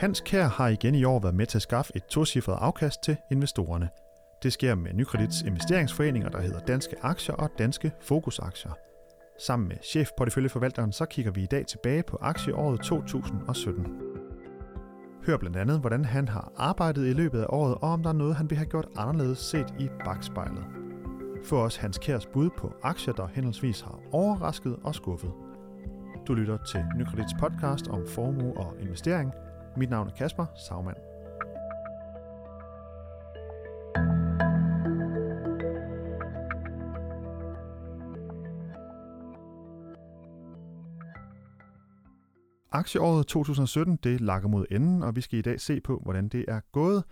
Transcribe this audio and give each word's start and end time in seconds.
Hans 0.00 0.20
Kær 0.20 0.46
har 0.46 0.68
igen 0.68 0.94
i 0.94 1.04
år 1.04 1.18
været 1.20 1.34
med 1.34 1.46
til 1.46 1.58
at 1.58 1.62
skaffe 1.62 1.92
et 1.96 2.04
tocifret 2.04 2.58
afkast 2.60 3.02
til 3.02 3.16
investorerne. 3.30 3.88
Det 4.42 4.52
sker 4.52 4.74
med 4.74 4.92
Nykredits 4.94 5.42
investeringsforeninger, 5.42 6.28
der 6.28 6.40
hedder 6.40 6.60
Danske 6.60 6.96
Aktier 7.02 7.34
og 7.34 7.50
Danske 7.58 7.92
Fokusaktier. 8.00 8.72
Sammen 9.46 9.68
med 9.68 9.76
chefporteføljeforvalteren 9.84 10.92
så 10.92 11.04
kigger 11.04 11.32
vi 11.32 11.42
i 11.42 11.46
dag 11.46 11.66
tilbage 11.66 12.02
på 12.02 12.18
aktieåret 12.20 12.80
2017. 12.80 13.86
Hør 15.26 15.36
blandt 15.36 15.56
andet, 15.56 15.80
hvordan 15.80 16.04
han 16.04 16.28
har 16.28 16.52
arbejdet 16.56 17.06
i 17.06 17.12
løbet 17.12 17.40
af 17.40 17.46
året, 17.48 17.74
og 17.74 17.92
om 17.92 18.02
der 18.02 18.10
er 18.10 18.14
noget, 18.14 18.36
han 18.36 18.50
vil 18.50 18.58
have 18.58 18.68
gjort 18.68 18.88
anderledes 18.96 19.38
set 19.38 19.74
i 19.78 19.88
bagspejlet. 20.04 20.64
Få 21.44 21.56
også 21.56 21.80
Hans 21.80 21.98
Kærs 21.98 22.26
bud 22.26 22.50
på 22.58 22.72
aktier, 22.82 23.14
der 23.14 23.26
henholdsvis 23.34 23.80
har 23.80 24.00
overrasket 24.12 24.76
og 24.84 24.94
skuffet. 24.94 25.30
Du 26.26 26.34
lytter 26.34 26.56
til 26.56 26.84
Nykredits 26.96 27.34
podcast 27.40 27.88
om 27.88 28.06
formue 28.08 28.56
og 28.56 28.74
investering. 28.80 29.32
Mit 29.76 29.90
navn 29.90 30.08
er 30.08 30.12
Kasper 30.12 30.46
Sagmann. 30.66 30.96
Aktieåret 42.72 43.26
2017 43.26 43.96
det 43.96 44.20
lakker 44.20 44.48
mod 44.48 44.66
enden, 44.70 45.02
og 45.02 45.16
vi 45.16 45.20
skal 45.20 45.38
i 45.38 45.42
dag 45.42 45.60
se 45.60 45.80
på, 45.80 46.00
hvordan 46.02 46.28
det 46.28 46.44
er 46.48 46.60
gået. 46.72 47.04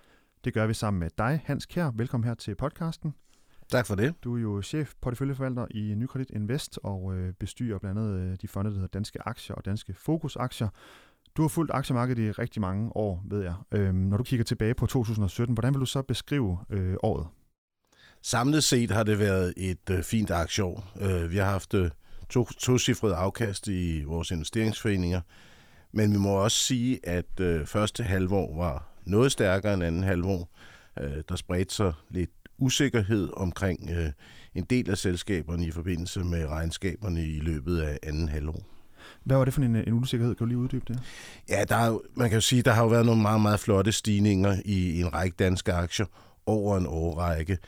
Det 0.45 0.55
gør 0.55 0.67
vi 0.67 0.75
sammen 0.75 1.01
med 1.01 1.11
dig, 1.19 1.41
Hans 1.45 1.67
Kjær. 1.67 1.91
Velkommen 1.95 2.29
her 2.29 2.35
til 2.35 2.55
podcasten. 2.55 3.15
Tak 3.69 3.87
for 3.87 3.95
det. 3.95 4.25
Du 4.25 4.37
er 4.37 4.41
jo 4.41 4.63
chef 4.63 4.95
porteføljeforvalter 5.01 5.67
i 5.71 5.95
Nykredit 5.97 6.31
Invest 6.31 6.79
og 6.83 7.15
øh, 7.15 7.33
bestyrer 7.33 7.79
blandt 7.79 7.99
andet 8.01 8.21
øh, 8.21 8.37
de 8.43 8.49
fonde, 8.49 8.71
der 8.71 8.75
hedder 8.75 8.89
Danske 8.89 9.29
Aktier 9.29 9.57
og 9.57 9.65
Danske 9.65 9.95
Fokusaktier. 9.95 10.69
Du 11.37 11.43
har 11.43 11.49
fulgt 11.49 11.73
aktiemarkedet 11.75 12.23
i 12.23 12.31
rigtig 12.31 12.61
mange 12.61 12.97
år, 12.97 13.25
ved 13.31 13.43
jeg. 13.43 13.55
Øhm, 13.73 13.95
når 13.95 14.17
du 14.17 14.23
kigger 14.25 14.45
tilbage 14.45 14.75
på 14.75 14.87
2017, 14.87 15.55
hvordan 15.55 15.75
vil 15.75 15.81
du 15.81 15.87
så 15.87 16.03
beskrive 16.03 16.59
øh, 16.71 16.95
året? 17.03 17.27
Samlet 18.23 18.65
set 18.65 18.91
har 18.91 19.03
det 19.03 19.19
været 19.19 19.55
et 19.57 19.91
øh, 19.91 20.03
fint 20.03 20.31
aktieår. 20.31 20.93
Øh, 21.01 21.31
vi 21.31 21.37
har 21.37 21.45
haft 21.45 21.75
øh, 21.75 21.91
to, 22.29 22.45
to 22.45 22.79
cifrede 22.79 23.15
afkast 23.15 23.69
i 23.69 24.03
vores 24.03 24.31
investeringsforeninger, 24.31 25.21
men 25.93 26.13
vi 26.13 26.19
må 26.19 26.31
også 26.31 26.59
sige, 26.59 27.09
at 27.09 27.41
øh, 27.41 27.67
første 27.67 28.03
halvår 28.03 28.57
var 28.57 28.89
noget 29.07 29.33
stærkere 29.33 29.75
end 29.75 29.83
anden 29.83 30.03
halvår. 30.03 30.49
Øh, 31.01 31.23
der 31.29 31.37
spredte 31.37 31.75
sig 31.75 31.93
lidt 32.11 32.31
usikkerhed 32.59 33.31
omkring 33.37 33.91
øh, 33.91 34.11
en 34.55 34.65
del 34.65 34.91
af 34.91 34.99
selskaberne 34.99 35.67
i 35.67 35.71
forbindelse 35.71 36.21
med 36.21 36.47
regnskaberne 36.47 37.27
i 37.27 37.41
løbet 37.41 37.81
af 37.81 37.99
anden 38.03 38.29
halvår. 38.29 38.78
Hvad 39.25 39.37
var 39.37 39.45
det 39.45 39.55
for 39.55 39.63
en, 39.63 39.77
en 39.77 39.93
usikkerhed? 39.93 40.35
Kan 40.35 40.45
du 40.45 40.49
lige 40.49 40.59
uddybe 40.59 40.85
det? 40.89 41.01
Ja, 41.49 41.65
der 41.69 41.77
er, 41.77 41.99
man 42.15 42.29
kan 42.29 42.37
jo 42.37 42.41
sige, 42.41 42.63
der 42.63 42.73
har 42.73 42.83
jo 42.83 42.89
været 42.89 43.07
nogle 43.07 43.23
meget, 43.23 43.41
meget 43.41 43.61
flotte 43.61 43.93
stigninger 43.93 44.57
i, 44.65 44.91
i 44.91 45.01
en 45.01 45.15
række 45.15 45.37
danske 45.39 45.73
aktier 45.73 46.07
over 46.47 46.77
en 46.77 46.87
årrække. 46.87 47.59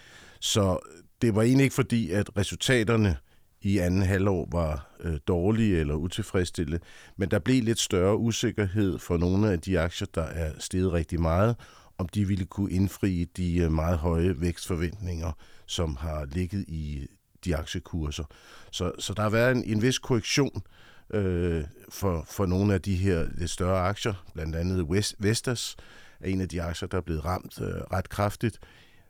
Så 0.41 0.79
det 1.23 1.35
var 1.35 1.43
egentlig 1.43 1.65
ikke 1.65 1.75
fordi, 1.75 2.11
at 2.11 2.37
resultaterne 2.37 3.17
i 3.63 3.79
anden 3.79 4.03
halvår 4.03 4.49
var 4.53 4.97
øh, 5.01 5.19
dårlige 5.29 5.79
eller 5.79 5.95
utilfredsstillende, 5.95 6.79
men 7.17 7.31
der 7.31 7.39
blev 7.39 7.63
lidt 7.63 7.79
større 7.79 8.17
usikkerhed 8.17 8.99
for 8.99 9.17
nogle 9.17 9.53
af 9.53 9.61
de 9.61 9.81
aktier, 9.81 10.09
der 10.15 10.23
er 10.23 10.53
steget 10.59 10.93
rigtig 10.93 11.21
meget, 11.21 11.57
om 11.99 12.09
de 12.09 12.29
ville 12.29 12.45
kunne 12.45 12.73
indfri 12.73 13.25
de 13.37 13.59
øh, 13.59 13.73
meget 13.73 13.99
høje 13.99 14.41
vækstforventninger, 14.41 15.33
som 15.67 15.97
har 15.97 16.25
ligget 16.25 16.65
i 16.69 17.07
de 17.45 17.57
aktiekurser. 17.57 18.25
Så, 18.71 18.93
så 18.99 19.15
der 19.15 19.23
har 19.23 19.31
været 19.31 19.57
en, 19.57 19.65
en 19.65 19.83
vis 19.83 19.99
korrektion 19.99 20.63
øh, 21.11 21.65
for, 21.89 22.25
for 22.31 22.47
nogle 22.47 22.75
af 22.75 22.83
de 22.83 22.97
her 22.97 23.27
lidt 23.35 23.51
større 23.51 23.81
aktier, 23.81 24.25
blandt 24.35 24.57
andet 24.57 24.83
West, 24.83 25.15
Vestas 25.19 25.77
er 26.21 26.29
en 26.29 26.41
af 26.41 26.49
de 26.49 26.63
aktier, 26.63 26.89
der 26.89 26.97
er 26.97 27.03
blevet 27.03 27.25
ramt 27.25 27.61
øh, 27.61 27.69
ret 27.69 28.09
kraftigt. 28.09 28.59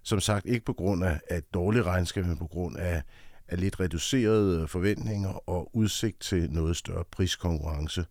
Som 0.02 0.20
sagt, 0.20 0.46
ikke 0.46 0.64
på 0.64 0.72
grund 0.72 1.04
af, 1.04 1.20
af 1.28 1.38
et 1.38 1.54
dårligt 1.54 1.84
regnskab, 1.84 2.26
men 2.26 2.38
på 2.38 2.46
grund 2.46 2.76
af, 2.76 3.02
af 3.48 3.60
lidt 3.60 3.80
reducerede 3.80 4.62
øh, 4.62 4.68
forventninger 4.68 5.48
og 5.48 5.76
udsigt 5.76 6.20
til 6.20 6.50
noget 6.50 6.76
større 6.76 7.04
priskonkurrence. 7.10 8.04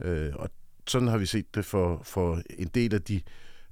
Øh, 0.00 0.32
og 0.34 0.50
sådan 0.86 1.08
har 1.08 1.18
vi 1.18 1.26
set 1.26 1.54
det 1.54 1.64
for, 1.64 2.00
for 2.04 2.42
en 2.58 2.68
del 2.68 2.94
af 2.94 3.02
de 3.02 3.20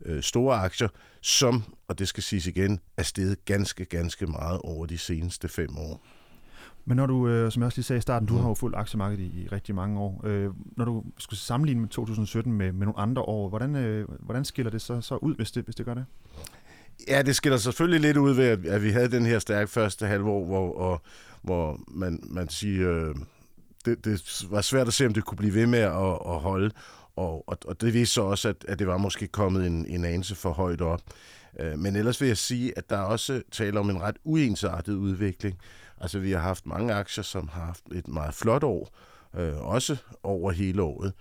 øh, 0.04 0.22
store 0.22 0.56
aktier, 0.56 0.88
som, 1.20 1.64
og 1.88 1.98
det 1.98 2.08
skal 2.08 2.22
siges 2.22 2.46
igen, 2.46 2.80
er 2.96 3.02
steget 3.02 3.44
ganske, 3.44 3.84
ganske 3.84 4.26
meget 4.26 4.60
over 4.60 4.86
de 4.86 4.98
seneste 4.98 5.48
fem 5.48 5.78
år. 5.78 6.06
Men 6.84 6.96
når 6.96 7.06
du, 7.06 7.28
øh, 7.28 7.52
som 7.52 7.62
jeg 7.62 7.66
også 7.66 7.78
lige 7.78 7.84
sagde 7.84 7.98
i 7.98 8.02
starten, 8.02 8.28
du 8.28 8.36
har 8.36 8.48
jo 8.48 8.54
fulgt 8.54 8.76
aktiemarkedet 8.76 9.22
i, 9.22 9.42
i 9.42 9.48
rigtig 9.48 9.74
mange 9.74 10.00
år. 10.00 10.20
Øh, 10.24 10.50
når 10.76 10.84
du 10.84 11.04
skulle 11.18 11.40
sammenligne 11.40 11.80
med 11.80 11.88
2017 11.88 12.52
med, 12.52 12.72
med 12.72 12.86
nogle 12.86 12.98
andre 12.98 13.22
år, 13.22 13.48
hvordan, 13.48 13.76
øh, 13.76 14.08
hvordan 14.20 14.44
skiller 14.44 14.70
det 14.70 14.82
så, 14.82 15.00
så 15.00 15.16
ud, 15.16 15.34
hvis 15.34 15.50
det, 15.50 15.64
hvis 15.64 15.74
det 15.74 15.86
gør 15.86 15.94
det? 15.94 16.04
Ja, 17.08 17.22
det 17.22 17.36
skiller 17.36 17.58
selvfølgelig 17.58 18.00
lidt 18.00 18.16
ud 18.16 18.34
ved, 18.34 18.44
at, 18.44 18.66
at 18.66 18.82
vi 18.82 18.90
havde 18.90 19.10
den 19.10 19.26
her 19.26 19.38
stærke 19.38 19.70
første 19.70 20.06
halvår, 20.06 20.44
hvor, 20.44 20.72
og, 20.78 21.02
hvor 21.42 21.80
man, 21.88 22.20
man 22.22 22.48
siger, 22.48 23.08
øh, 23.08 23.14
det, 23.84 24.04
det 24.04 24.44
var 24.50 24.60
svært 24.60 24.86
at 24.86 24.94
se, 24.94 25.06
om 25.06 25.14
det 25.14 25.24
kunne 25.24 25.38
blive 25.38 25.54
ved 25.54 25.66
med 25.66 25.78
at, 25.78 26.18
at 26.26 26.40
holde. 26.40 26.70
Og, 27.16 27.48
og, 27.48 27.58
og 27.64 27.80
det 27.80 27.94
viste 27.94 28.14
så 28.14 28.22
også, 28.22 28.48
at, 28.48 28.64
at 28.68 28.78
det 28.78 28.86
var 28.86 28.96
måske 28.96 29.26
kommet 29.26 29.66
en, 29.66 29.86
en 29.86 30.04
anelse 30.04 30.34
for 30.34 30.52
højt 30.52 30.80
op. 30.80 31.00
Øh, 31.60 31.78
men 31.78 31.96
ellers 31.96 32.20
vil 32.20 32.26
jeg 32.26 32.36
sige, 32.36 32.78
at 32.78 32.90
der 32.90 32.96
er 32.96 33.02
også 33.02 33.42
tale 33.50 33.80
om 33.80 33.90
en 33.90 34.00
ret 34.00 34.16
uensartet 34.24 34.94
udvikling. 34.94 35.58
Altså 36.00 36.18
vi 36.18 36.32
har 36.32 36.40
haft 36.40 36.66
mange 36.66 36.94
aktier, 36.94 37.24
som 37.24 37.48
har 37.48 37.64
haft 37.64 37.84
et 37.94 38.08
meget 38.08 38.34
flot 38.34 38.62
år, 38.64 38.94
øh, 39.36 39.66
også 39.66 39.96
over 40.22 40.52
hele 40.52 40.82
året. 40.82 41.12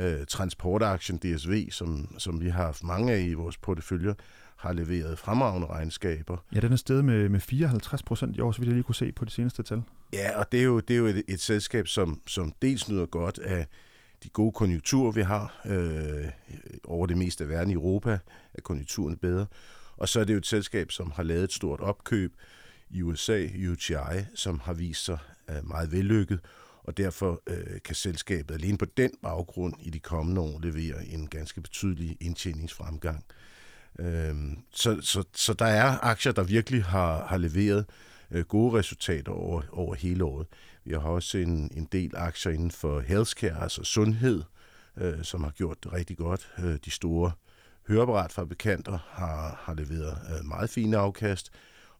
Øh, 0.00 0.26
transportaktien 0.28 1.18
DSV, 1.18 1.70
som, 1.70 2.14
som 2.18 2.40
vi 2.40 2.48
har 2.48 2.64
haft 2.64 2.84
mange 2.84 3.12
af 3.12 3.20
i 3.20 3.34
vores 3.34 3.56
porteføljer, 3.56 4.14
har 4.56 4.72
leveret 4.72 5.18
fremragende 5.18 5.66
regnskaber. 5.66 6.36
Ja, 6.54 6.60
den 6.60 6.72
er 6.72 6.76
steget 6.76 7.04
med, 7.04 7.28
med 7.28 7.40
54 7.40 8.02
procent 8.02 8.36
i 8.36 8.40
år, 8.40 8.52
så 8.52 8.58
vidt 8.58 8.68
jeg 8.68 8.74
lige 8.74 8.84
kunne 8.84 8.94
se 8.94 9.12
på 9.12 9.24
de 9.24 9.30
seneste 9.30 9.62
tal. 9.62 9.82
Ja, 10.12 10.38
og 10.38 10.52
det 10.52 10.60
er 10.60 10.64
jo, 10.64 10.80
det 10.80 10.94
er 10.94 10.98
jo 10.98 11.06
et, 11.06 11.22
et 11.28 11.40
selskab, 11.40 11.86
som, 11.86 12.20
som 12.26 12.52
dels 12.62 12.88
nyder 12.88 13.06
godt 13.06 13.38
af 13.38 13.66
de 14.22 14.28
gode 14.28 14.52
konjunkturer, 14.52 15.12
vi 15.12 15.22
har 15.22 15.60
øh, 15.66 16.24
over 16.84 17.06
det 17.06 17.18
meste 17.18 17.44
af 17.44 17.50
verden 17.50 17.70
i 17.70 17.74
Europa, 17.74 18.18
er 18.54 18.60
konjunkturen 18.62 19.16
bedre. 19.16 19.46
Og 19.98 20.08
så 20.08 20.20
er 20.20 20.24
det 20.24 20.32
jo 20.32 20.38
et 20.38 20.46
selskab, 20.46 20.92
som 20.92 21.10
har 21.10 21.22
lavet 21.22 21.44
et 21.44 21.52
stort 21.52 21.80
opkøb 21.80 22.32
i 22.90 23.02
USA, 23.02 23.46
UTI, 23.70 24.24
som 24.34 24.60
har 24.60 24.72
vist 24.72 25.04
sig 25.04 25.18
øh, 25.50 25.68
meget 25.68 25.92
vellykket, 25.92 26.40
og 26.82 26.96
derfor 26.96 27.42
øh, 27.46 27.80
kan 27.84 27.94
selskabet 27.94 28.54
alene 28.54 28.78
på 28.78 28.84
den 28.96 29.10
baggrund 29.22 29.74
i 29.80 29.90
de 29.90 29.98
kommende 29.98 30.40
år 30.40 30.60
levere 30.62 31.06
en 31.06 31.26
ganske 31.26 31.60
betydelig 31.60 32.16
indtjeningsfremgang. 32.20 33.24
Øhm, 33.98 34.58
så, 34.70 35.00
så, 35.00 35.24
så 35.34 35.52
der 35.52 35.66
er 35.66 36.04
aktier, 36.04 36.32
der 36.32 36.42
virkelig 36.42 36.84
har, 36.84 37.26
har 37.26 37.36
leveret 37.36 37.86
øh, 38.30 38.44
gode 38.44 38.78
resultater 38.78 39.32
over, 39.32 39.62
over 39.72 39.94
hele 39.94 40.24
året. 40.24 40.46
Vi 40.84 40.92
har 40.92 41.00
også 41.00 41.38
en, 41.38 41.70
en 41.74 41.88
del 41.92 42.16
aktier 42.16 42.52
inden 42.52 42.70
for 42.70 43.00
healthcare, 43.00 43.62
altså 43.62 43.84
sundhed, 43.84 44.42
øh, 44.96 45.22
som 45.22 45.44
har 45.44 45.50
gjort 45.50 45.84
det 45.84 45.92
rigtig 45.92 46.16
godt. 46.16 46.50
Øh, 46.58 46.78
de 46.84 46.90
store 46.90 47.32
høreapparatfabrikanter 47.88 48.98
har, 49.10 49.60
har 49.62 49.74
leveret 49.74 50.18
øh, 50.30 50.44
meget 50.46 50.70
fine 50.70 50.96
afkast, 50.96 51.50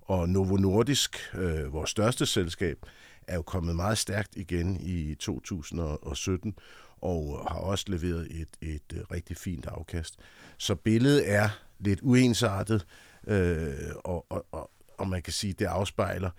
og 0.01 0.29
Novo 0.29 0.57
Nordisk, 0.57 1.17
øh, 1.35 1.73
vores 1.73 1.91
største 1.91 2.27
selskab, 2.27 2.79
er 3.27 3.35
jo 3.35 3.43
kommet 3.43 3.77
meget 3.77 3.99
stærkt 3.99 4.37
igen 4.37 4.77
i 4.81 5.15
2017, 5.15 6.55
og 7.01 7.47
har 7.51 7.59
også 7.59 7.85
leveret 7.89 8.27
et, 8.31 8.49
et, 8.61 8.83
et 8.93 9.11
rigtig 9.13 9.37
fint 9.37 9.67
afkast. 9.67 10.17
Så 10.59 10.75
billedet 10.75 11.31
er 11.31 11.49
lidt 11.79 12.01
uensartet, 12.03 12.87
øh, 13.27 13.75
og, 14.05 14.27
og, 14.29 14.47
og, 14.53 14.71
og 14.99 15.09
man 15.09 15.23
kan 15.23 15.33
sige, 15.33 15.53
det 15.53 15.65
afspejler 15.65 16.31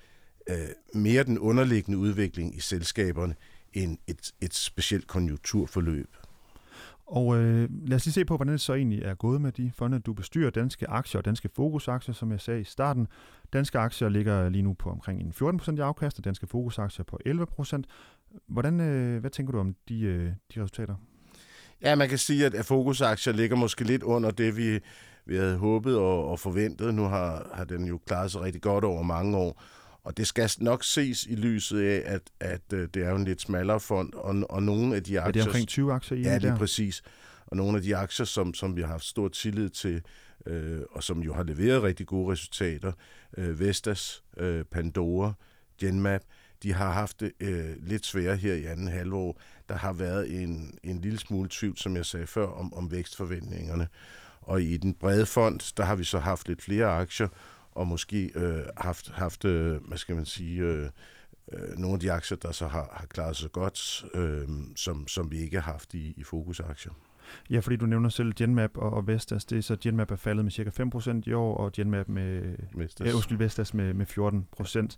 øh, 0.50 0.68
mere 0.94 1.24
den 1.24 1.40
underliggende 1.40 1.98
udvikling 1.98 2.58
i 2.58 2.60
selskaberne 2.60 3.36
end 3.74 3.98
et, 4.08 4.32
et 4.42 4.54
specielt 4.54 5.08
konjunkturforløb. 5.08 6.16
Og 7.10 7.38
øh, 7.38 7.70
lad 7.88 7.96
os 7.96 8.06
lige 8.06 8.14
se 8.14 8.26
på, 8.26 8.36
hvordan 8.36 8.52
det 8.52 8.62
så 8.62 8.74
egentlig 8.74 9.02
er 9.02 9.16
gået 9.16 9.42
med 9.42 9.52
de 9.52 9.72
fonde, 9.76 10.00
du 10.00 10.14
bestyrer. 10.14 10.50
Danske 10.50 10.90
aktier 10.90 11.20
og 11.20 11.26
danske 11.26 11.50
fokusaktier, 11.56 12.14
som 12.14 12.32
jeg 12.32 12.42
sagde 12.42 12.62
i 12.62 12.64
starten. 12.64 13.08
Danske 13.54 13.80
aktier 13.80 14.10
ligger 14.10 14.50
lige 14.50 14.62
nu 14.62 14.74
på 14.74 14.90
omkring 14.90 15.22
en 15.22 15.34
14% 15.60 15.76
i 15.76 15.80
afkast, 15.80 16.18
og 16.18 16.26
danske 16.26 16.48
fokusaktier 16.48 17.04
på 17.04 17.20
11%. 17.26 17.84
Hvordan, 18.48 18.80
øh, 18.80 19.20
hvad 19.20 19.30
tænker 19.32 19.52
du 19.52 19.60
om 19.60 19.76
de, 19.90 20.02
øh, 20.02 20.32
de 20.56 20.62
resultater? 20.62 20.96
Ja, 21.82 21.96
man 21.96 22.10
kan 22.10 22.18
sige, 22.18 22.46
at 22.46 22.66
fokusaktier 22.66 23.34
ligger 23.34 23.56
måske 23.56 23.84
lidt 23.84 24.04
under 24.04 24.32
det, 24.32 24.58
vi, 24.58 24.80
vi 25.26 25.36
havde 25.36 25.58
håbet 25.58 25.98
og, 25.98 26.28
og 26.28 26.40
forventet. 26.40 26.94
Nu 26.94 27.04
har, 27.04 27.52
har 27.54 27.64
den 27.64 27.86
jo 27.86 28.00
klaret 28.08 28.32
sig 28.32 28.42
rigtig 28.42 28.62
godt 28.62 28.84
over 28.84 29.04
mange 29.04 29.38
år. 29.38 29.62
Og 30.04 30.18
det 30.18 30.28
skal 30.28 30.50
nok 30.58 30.84
ses 30.84 31.26
i 31.26 31.36
lyset 31.36 31.82
af, 31.82 32.02
at, 32.06 32.22
at 32.40 32.74
øh, 32.74 32.88
det 32.94 33.04
er 33.04 33.10
jo 33.10 33.16
en 33.16 33.26
lidt 33.26 33.42
smallere 33.42 33.80
fond, 33.80 34.14
og, 34.14 34.36
og 34.50 34.64
nogle 34.64 34.96
af 34.96 35.04
de 35.04 35.20
aktier... 35.20 35.28
Er 35.28 35.32
det 35.32 35.48
omkring 35.48 35.68
20 35.68 35.94
aktier 35.94 36.18
i 36.18 36.22
Ja, 36.22 36.36
det 36.36 36.50
er 36.50 36.58
præcis. 36.58 37.04
Og 37.46 37.58
nogle 37.58 37.78
af 37.78 37.84
de 37.84 37.96
aktier, 37.96 38.26
som, 38.26 38.54
som 38.54 38.76
vi 38.76 38.82
har 38.82 38.88
haft 38.88 39.06
stor 39.06 39.28
tillid 39.28 39.70
til, 39.70 40.02
øh, 40.46 40.82
og 40.92 41.04
som 41.04 41.20
jo 41.20 41.34
har 41.34 41.44
leveret 41.44 41.84
rigtig 41.84 42.08
gode 42.08 42.32
resultater, 42.32 42.92
øh, 43.38 43.60
Vestas, 43.60 44.24
øh, 44.38 44.66
Pandora, 44.66 45.34
Genmap, 45.80 46.22
de 46.64 46.74
har 46.74 46.92
haft 46.92 47.20
det 47.20 47.32
øh, 47.40 47.76
lidt 47.80 48.06
sværere 48.06 48.36
her 48.36 48.54
i 48.54 48.66
anden 48.66 48.88
halvår. 48.88 49.42
der 49.70 49.76
har 49.76 49.94
været 49.94 50.44
en, 50.44 50.78
en 50.84 51.02
lille 51.02 51.20
smule 51.20 51.50
tvivl, 51.52 51.78
som 51.78 51.96
jeg 51.96 52.06
sagde 52.06 52.28
før, 52.28 52.48
om, 52.48 52.74
om 52.74 52.92
vækstforventningerne. 52.92 53.88
Og 54.42 54.62
i 54.62 54.78
den 54.78 54.94
brede 54.94 55.26
fond, 55.26 55.74
der 55.78 55.84
har 55.84 55.96
vi 55.96 56.04
så 56.04 56.20
haft 56.20 56.48
lidt 56.48 56.62
flere 56.62 56.86
aktier, 56.86 57.28
og 57.80 57.88
måske 57.88 58.32
øh, 58.36 58.62
haft, 58.78 59.12
haft 59.12 59.46
øh, 59.46 59.88
hvad 59.88 59.98
skal 59.98 60.16
man 60.16 60.26
sige, 60.26 60.62
øh, 60.62 60.90
øh, 61.52 61.78
nogle 61.78 61.94
af 61.94 62.00
de 62.00 62.12
aktier, 62.12 62.38
der 62.38 62.52
så 62.52 62.68
har, 62.68 62.90
har 62.94 63.06
klaret 63.06 63.36
sig 63.36 63.52
godt, 63.52 64.06
øh, 64.14 64.48
som, 64.76 65.08
som 65.08 65.32
vi 65.32 65.38
ikke 65.38 65.60
har 65.60 65.72
haft 65.72 65.94
i, 65.94 66.14
i 66.18 66.24
fokusaktier. 66.24 66.92
Ja, 67.50 67.60
fordi 67.60 67.76
du 67.76 67.86
nævner 67.86 68.10
selv 68.10 68.34
Genmap 68.34 68.78
og, 68.78 68.94
og 68.94 69.08
Vestas. 69.08 69.46
Det 69.46 69.58
er 69.58 69.62
så 69.62 69.76
Genmap 69.82 70.12
er 70.12 70.16
faldet 70.16 70.46
med 70.46 70.52
cirka 70.52 70.70
5% 70.70 71.22
i 71.26 71.34
år, 71.34 71.58
og 71.58 71.72
Genmap 71.72 72.08
med 72.08 72.56
Vestas, 72.76 73.08
ja, 73.08 73.14
undskyld, 73.14 73.38
Vestas 73.38 73.74
med, 73.74 73.94
med 73.94 74.06
14%. 74.06 74.98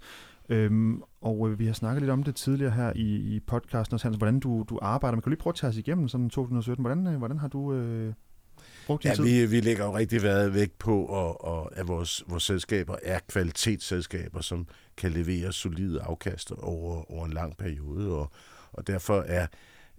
Øhm, 0.50 1.02
og 1.22 1.50
øh, 1.50 1.60
vi 1.60 1.66
har 1.66 1.74
snakket 1.74 2.02
lidt 2.02 2.12
om 2.12 2.24
det 2.24 2.36
tidligere 2.36 2.72
her 2.72 2.94
i, 2.96 3.36
i 3.36 3.40
podcasten, 3.40 4.00
Hans, 4.04 4.16
hvordan 4.16 4.40
du, 4.40 4.66
du 4.70 4.80
arbejder. 4.82 5.16
Men 5.16 5.22
kan 5.22 5.30
du 5.30 5.30
lige 5.30 5.40
prøve 5.40 5.52
at 5.52 5.56
tage 5.56 5.70
os 5.70 5.78
igennem 5.78 6.08
sådan 6.08 6.30
2017? 6.30 6.84
Hvordan, 6.84 7.08
øh, 7.08 7.18
hvordan 7.18 7.38
har 7.38 7.48
du 7.48 7.74
øh, 7.74 8.14
brugt 8.92 9.04
din 9.04 9.10
ja, 9.10 9.16
tid? 9.16 9.24
Vi, 9.24 9.46
vi 9.46 9.60
lægger 9.60 9.86
jo 9.86 9.98
rigtig 9.98 10.24
været 10.24 10.54
vægt 10.54 10.78
på, 10.78 11.06
og, 11.06 11.46
og 11.46 11.78
at 11.78 11.88
vores, 11.88 12.24
vores 12.28 12.44
selskaber 12.44 12.96
er 13.04 13.20
kvalitetsselskaber, 13.28 14.42
som 14.42 14.68
kan 14.98 15.12
levere 15.12 15.54
solide 15.54 16.02
afkast 16.02 16.52
over, 16.52 17.12
over 17.12 17.26
en 17.26 17.34
lang 17.34 17.58
periode. 17.58 18.12
Og, 18.12 18.32
og 18.74 18.88
derfor 18.88 19.22
er 19.22 19.48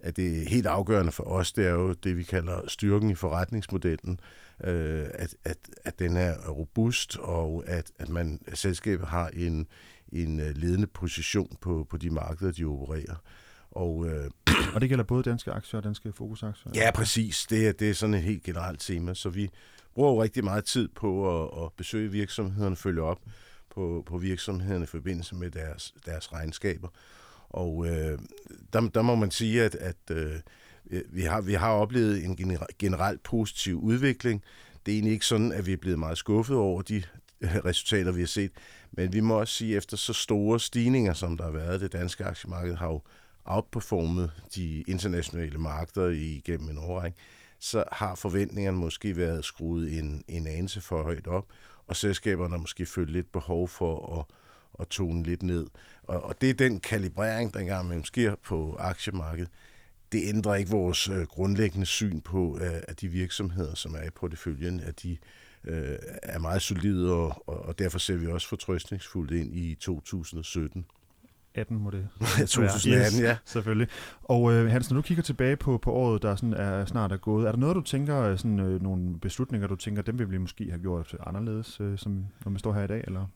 at 0.02 0.16
det 0.16 0.48
helt 0.48 0.66
afgørende 0.66 1.12
for 1.12 1.24
os, 1.24 1.52
det 1.52 1.66
er 1.66 1.70
jo 1.70 1.92
det, 1.92 2.16
vi 2.16 2.22
kalder 2.22 2.60
styrken 2.68 3.10
i 3.10 3.14
forretningsmodellen, 3.14 4.20
øh, 4.64 5.06
at, 5.14 5.34
at, 5.44 5.58
at 5.84 5.98
den 5.98 6.16
er 6.16 6.48
robust, 6.48 7.16
og 7.16 7.64
at, 7.66 7.92
at 7.98 8.08
man 8.08 8.40
at 8.46 8.58
selskabet 8.58 9.06
har 9.06 9.28
en, 9.28 9.66
en 10.12 10.40
øh, 10.40 10.56
ledende 10.56 10.86
position 10.86 11.56
på, 11.60 11.86
på 11.90 11.96
de 11.96 12.10
markeder, 12.10 12.52
de 12.52 12.64
opererer. 12.64 13.22
Og, 13.72 14.06
øh, 14.06 14.30
og 14.74 14.80
det 14.80 14.88
gælder 14.88 15.04
både 15.04 15.22
danske 15.22 15.52
aktier 15.52 15.78
og 15.78 15.84
danske 15.84 16.12
fokusaktier? 16.12 16.72
Ja, 16.74 16.90
præcis. 16.94 17.46
Det 17.50 17.68
er, 17.68 17.72
det 17.72 17.90
er 17.90 17.94
sådan 17.94 18.14
et 18.14 18.22
helt 18.22 18.42
generelt 18.42 18.80
tema. 18.80 19.14
Så 19.14 19.28
vi 19.28 19.50
bruger 19.94 20.10
jo 20.10 20.22
rigtig 20.22 20.44
meget 20.44 20.64
tid 20.64 20.88
på 20.88 21.42
at, 21.42 21.64
at 21.64 21.72
besøge 21.76 22.10
virksomhederne, 22.10 22.76
følge 22.76 23.02
op 23.02 23.20
på, 23.70 24.02
på 24.06 24.18
virksomhederne 24.18 24.84
i 24.84 24.86
forbindelse 24.86 25.34
med 25.34 25.50
deres, 25.50 25.94
deres 26.06 26.32
regnskaber. 26.32 26.88
Og 27.50 27.86
øh, 27.86 28.18
der, 28.72 28.80
der 28.80 29.02
må 29.02 29.14
man 29.14 29.30
sige, 29.30 29.62
at, 29.62 29.74
at 29.74 29.96
øh, 30.10 30.34
vi, 31.10 31.22
har, 31.22 31.40
vi 31.40 31.52
har 31.52 31.70
oplevet 31.70 32.24
en 32.24 32.36
generelt 32.78 33.22
positiv 33.22 33.80
udvikling. 33.80 34.42
Det 34.86 34.92
er 34.92 34.96
egentlig 34.96 35.12
ikke 35.12 35.26
sådan, 35.26 35.52
at 35.52 35.66
vi 35.66 35.72
er 35.72 35.76
blevet 35.76 35.98
meget 35.98 36.18
skuffet 36.18 36.56
over 36.56 36.82
de 36.82 37.02
resultater, 37.42 38.12
vi 38.12 38.20
har 38.20 38.26
set. 38.26 38.52
Men 38.92 39.12
vi 39.12 39.20
må 39.20 39.40
også 39.40 39.54
sige, 39.54 39.72
at 39.72 39.78
efter 39.78 39.96
så 39.96 40.12
store 40.12 40.60
stigninger, 40.60 41.12
som 41.12 41.36
der 41.36 41.44
har 41.44 41.50
været, 41.50 41.80
det 41.80 41.92
danske 41.92 42.24
aktiemarked 42.24 42.74
har 42.74 42.86
jo 42.86 43.00
outperformet 43.44 44.30
de 44.54 44.84
internationale 44.88 45.58
markeder 45.58 46.08
igennem 46.08 46.70
en 46.70 46.78
årrække, 46.78 47.18
så 47.58 47.84
har 47.92 48.14
forventningerne 48.14 48.78
måske 48.78 49.16
været 49.16 49.44
skruet 49.44 49.98
en, 49.98 50.24
en 50.28 50.46
anelse 50.46 50.80
for 50.80 51.02
højt 51.02 51.26
op, 51.26 51.46
og 51.86 51.96
selskaberne 51.96 52.50
har 52.50 52.58
måske 52.58 52.86
følt 52.86 53.10
lidt 53.10 53.32
behov 53.32 53.68
for 53.68 54.18
at 54.18 54.24
at 54.80 54.88
tone 54.88 55.22
lidt 55.22 55.42
ned. 55.42 55.66
Og, 56.02 56.22
og 56.22 56.40
det 56.40 56.50
er 56.50 56.54
den 56.54 56.80
kalibrering, 56.80 57.54
der 57.54 57.60
engang 57.60 57.84
imellem 57.84 58.04
sker 58.04 58.34
på 58.34 58.76
aktiemarkedet. 58.78 59.50
Det 60.12 60.28
ændrer 60.28 60.54
ikke 60.54 60.70
vores 60.70 61.08
øh, 61.08 61.22
grundlæggende 61.26 61.86
syn 61.86 62.20
på, 62.20 62.58
øh, 62.60 62.82
at 62.88 63.00
de 63.00 63.08
virksomheder, 63.08 63.74
som 63.74 63.94
er 63.94 64.02
i 64.02 64.10
porteføljen, 64.10 64.80
at 64.80 65.02
de 65.02 65.16
øh, 65.64 65.98
er 66.22 66.38
meget 66.38 66.62
solide, 66.62 67.12
og, 67.12 67.48
og, 67.48 67.58
og 67.58 67.78
derfor 67.78 67.98
ser 67.98 68.16
vi 68.16 68.26
også 68.26 68.48
fortrøstningsfuldt 68.48 69.30
ind 69.30 69.54
i 69.56 69.74
2017. 69.74 70.86
18 71.54 71.78
må 71.78 71.90
det 71.90 72.08
2018, 72.48 72.92
yes, 72.92 73.20
ja. 73.20 73.36
Selvfølgelig. 73.44 73.88
Og 74.22 74.52
øh, 74.52 74.70
Hans, 74.70 74.90
når 74.90 74.96
du 74.96 75.02
kigger 75.02 75.22
tilbage 75.22 75.56
på, 75.56 75.78
på 75.78 75.92
året, 75.92 76.22
der 76.22 76.36
sådan 76.36 76.54
er 76.54 76.84
snart 76.84 77.12
er 77.12 77.16
gået, 77.16 77.46
er 77.46 77.52
der 77.52 77.58
noget, 77.58 77.76
du 77.76 77.80
tænker, 77.80 78.20
øh, 78.20 78.38
sådan, 78.38 78.60
øh, 78.60 78.82
nogle 78.82 79.20
beslutninger, 79.20 79.68
du 79.68 79.76
tænker, 79.76 80.02
dem 80.02 80.18
vil 80.18 80.30
vi 80.30 80.38
måske 80.38 80.70
have 80.70 80.82
gjort 80.82 81.16
anderledes, 81.26 81.80
øh, 81.80 81.98
som, 81.98 82.26
når 82.44 82.50
man 82.50 82.58
står 82.58 82.72
her 82.72 82.84
i 82.84 82.86
dag, 82.86 83.04
eller? 83.06 83.26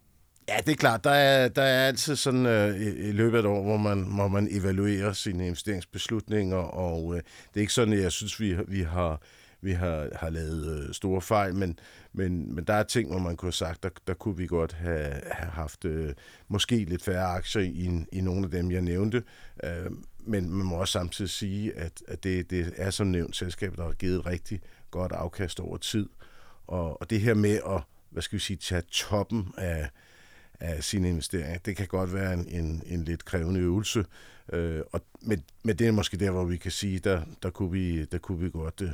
Ja, 0.49 0.57
det 0.67 0.73
er 0.73 0.77
klart. 0.77 1.05
Der 1.05 1.11
er, 1.11 1.49
der 1.49 1.63
er 1.63 1.87
altid 1.87 2.17
sådan 2.17 2.47
øh, 2.47 2.77
i, 2.77 3.09
i 3.09 3.13
løbet 3.13 3.37
af 3.37 3.41
et 3.41 3.47
år, 3.47 3.63
hvor 3.63 3.77
man, 3.77 4.03
hvor 4.15 4.29
man 4.29 4.49
evaluerer 4.51 5.13
sine 5.13 5.47
investeringsbeslutninger, 5.47 6.57
og 6.57 7.15
øh, 7.15 7.21
det 7.21 7.57
er 7.57 7.61
ikke 7.61 7.73
sådan, 7.73 7.95
at 7.95 8.03
jeg 8.03 8.13
synes, 8.13 8.41
vi, 8.41 8.57
vi 8.69 8.83
har 8.83 9.23
vi 9.67 9.73
har, 9.73 10.09
har 10.17 10.31
lavet 10.31 10.79
øh, 10.79 10.95
store 10.95 11.21
fejl, 11.21 11.55
men, 11.55 11.79
men, 12.13 12.55
men 12.55 12.65
der 12.65 12.75
er 12.75 12.83
ting, 12.83 13.11
hvor 13.11 13.19
man 13.19 13.37
kunne 13.37 13.47
have 13.47 13.53
sagt, 13.53 13.83
der, 13.83 13.89
der 14.07 14.15
kunne 14.15 14.37
vi 14.37 14.47
godt 14.47 14.73
have, 14.73 15.21
have 15.31 15.51
haft 15.51 15.85
øh, 15.85 16.13
måske 16.49 16.77
lidt 16.77 17.03
færre 17.03 17.27
aktier 17.27 17.63
i, 17.63 18.05
i 18.13 18.21
nogle 18.21 18.45
af 18.45 18.51
dem, 18.51 18.71
jeg 18.71 18.83
nævnte. 18.83 19.23
Øh, 19.65 19.91
men 20.19 20.51
man 20.51 20.67
må 20.67 20.75
også 20.75 20.93
samtidig 20.93 21.31
sige, 21.31 21.77
at, 21.77 22.03
at 22.09 22.25
det, 22.25 22.51
det 22.51 22.73
er 22.77 22.91
som 22.91 23.07
nævnt 23.07 23.37
selskabet, 23.37 23.79
der 23.79 23.85
har 23.85 23.93
givet 23.93 24.19
et 24.19 24.27
rigtig 24.27 24.61
godt 24.91 25.13
afkast 25.13 25.61
over 25.61 25.77
tid. 25.77 26.09
Og, 26.67 27.01
og 27.01 27.11
det 27.11 27.21
her 27.21 27.35
med 27.35 27.61
at, 27.67 27.83
hvad 28.11 28.23
skal 28.23 28.37
vi 28.37 28.41
sige, 28.41 28.57
tage 28.57 28.83
toppen 28.91 29.55
af, 29.59 29.91
af 30.61 30.85
sine 30.85 31.09
investeringer. 31.09 31.59
Det 31.59 31.77
kan 31.77 31.87
godt 31.87 32.15
være 32.15 32.33
en, 32.33 32.49
en, 32.49 32.83
en 32.87 33.05
lidt 33.05 33.25
krævende 33.25 33.61
øvelse, 33.61 34.05
øh, 34.53 34.83
og, 34.93 35.01
men, 35.23 35.45
men 35.65 35.77
det 35.77 35.87
er 35.87 35.93
måske 35.93 36.17
der, 36.17 36.31
hvor 36.31 36.45
vi 36.45 36.57
kan 36.57 36.71
sige, 36.71 36.99
der, 36.99 37.23
der, 37.43 37.51
kunne, 37.51 37.71
vi, 37.71 38.05
der 38.05 38.19
kunne 38.19 38.39
vi 38.39 38.51
godt 38.51 38.81
øh, 38.81 38.91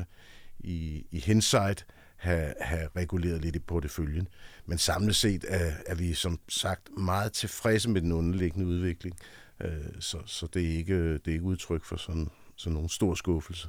i, 0.61 1.07
i 1.11 1.19
hindsight 1.19 1.87
have, 2.17 2.55
have 2.61 2.89
reguleret 2.97 3.43
lidt 3.43 3.57
i 3.57 3.59
porteføljen. 3.59 4.29
Men 4.67 4.79
samlet 4.79 5.17
set 5.17 5.45
er, 5.49 5.73
er 5.87 5.95
vi 5.95 6.15
som 6.15 6.39
sagt 6.49 6.89
meget 6.99 7.33
tilfredse 7.33 7.91
med 7.91 8.01
den 8.01 8.13
underliggende 8.13 8.67
udvikling, 8.67 9.17
øh, 9.61 9.71
så, 10.01 10.19
så 10.27 10.47
det, 10.55 10.63
er 10.63 10.77
ikke, 10.77 11.13
det 11.13 11.29
er 11.29 11.33
ikke 11.33 11.45
udtryk 11.45 11.85
for 11.85 11.97
sådan, 11.97 12.29
sådan 12.57 12.75
nogen 12.75 12.89
stor 12.89 13.15
skuffelse. 13.15 13.69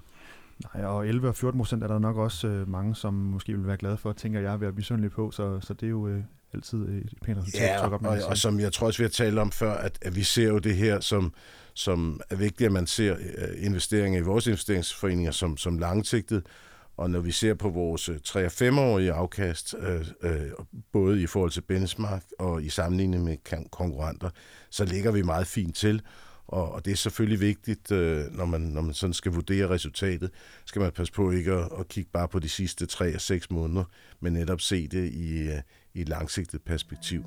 Nej, 0.73 0.85
og 0.85 1.07
11 1.07 1.27
og 1.27 1.35
14 1.35 1.59
procent 1.59 1.83
er 1.83 1.87
der 1.87 1.99
nok 1.99 2.17
også 2.17 2.47
øh, 2.47 2.69
mange, 2.69 2.95
som 2.95 3.13
måske 3.13 3.57
vil 3.57 3.67
være 3.67 3.77
glade 3.77 3.97
for, 3.97 4.13
tænker 4.13 4.39
jeg, 4.39 4.53
at 4.53 4.59
blive 4.59 4.85
søndelig 4.85 5.11
på, 5.11 5.31
så, 5.31 5.59
så 5.59 5.73
det 5.73 5.85
er 5.85 5.89
jo 5.89 6.07
øh, 6.07 6.23
altid 6.53 6.77
et 6.77 7.13
pænt 7.23 7.37
resultat. 7.37 7.61
Ja, 7.61 7.87
og, 7.87 8.01
og, 8.03 8.17
og 8.27 8.37
som 8.37 8.59
jeg 8.59 8.73
tror 8.73 8.87
også, 8.87 8.97
vi 8.99 9.03
har 9.03 9.09
talt 9.09 9.39
om 9.39 9.51
før, 9.51 9.73
at, 9.73 9.97
at 10.01 10.15
vi 10.15 10.23
ser 10.23 10.47
jo 10.47 10.59
det 10.59 10.75
her 10.75 10.99
som, 10.99 11.33
som 11.73 12.21
er 12.29 12.35
vigtigt, 12.35 12.65
at 12.65 12.71
man 12.71 12.87
ser 12.87 13.15
øh, 13.15 13.65
investeringer 13.65 14.19
i 14.19 14.23
vores 14.23 14.47
investeringsforeninger 14.47 15.31
som, 15.31 15.57
som 15.57 15.77
langsigtet, 15.77 16.45
og 16.97 17.09
når 17.09 17.19
vi 17.19 17.31
ser 17.31 17.53
på 17.53 17.69
vores 17.69 18.09
øh, 18.09 18.19
3- 18.27 18.39
og 18.39 18.45
5-årige 18.45 19.11
afkast, 19.11 19.75
øh, 19.79 20.05
øh, 20.21 20.51
både 20.91 21.21
i 21.21 21.27
forhold 21.27 21.51
til 21.51 21.61
benchmark 21.61 22.23
og 22.39 22.63
i 22.63 22.69
sammenligning 22.69 23.23
med 23.23 23.37
konkurrenter, 23.71 24.29
så 24.69 24.85
ligger 24.85 25.11
vi 25.11 25.21
meget 25.21 25.47
fint 25.47 25.75
til. 25.75 26.01
Og, 26.47 26.71
og 26.71 26.85
det 26.85 26.91
er 26.91 26.95
selvfølgelig 26.95 27.39
vigtigt, 27.39 27.91
øh, 27.91 28.25
når, 28.31 28.45
man, 28.45 28.61
når 28.61 28.81
man 28.81 28.93
sådan 28.93 29.13
skal 29.13 29.31
vurdere 29.31 29.69
resultatet, 29.69 30.31
skal 30.65 30.81
man 30.81 30.91
passe 30.91 31.13
på 31.13 31.31
ikke 31.31 31.51
at, 31.51 31.69
at 31.79 31.87
kigge 31.87 32.09
bare 32.13 32.27
på 32.27 32.39
de 32.39 32.49
sidste 32.49 32.85
3 32.85 33.15
og 33.15 33.21
6 33.21 33.51
måneder, 33.51 33.83
men 34.19 34.33
netop 34.33 34.61
se 34.61 34.87
det 34.87 35.13
i, 35.13 35.39
øh, 35.39 35.61
i 35.93 36.01
et 36.01 36.09
langsigtet 36.09 36.61
perspektiv. 36.61 37.23